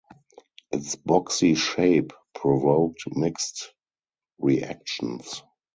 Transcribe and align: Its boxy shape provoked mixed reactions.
Its 0.71 0.95
boxy 0.95 1.55
shape 1.55 2.11
provoked 2.33 3.03
mixed 3.15 3.71
reactions. 4.39 5.43